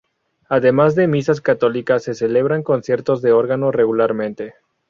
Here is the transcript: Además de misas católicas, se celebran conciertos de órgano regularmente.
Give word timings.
Además 0.49 0.95
de 0.95 1.05
misas 1.05 1.41
católicas, 1.41 2.01
se 2.05 2.15
celebran 2.15 2.63
conciertos 2.63 3.21
de 3.21 3.33
órgano 3.33 3.69
regularmente. 3.71 4.55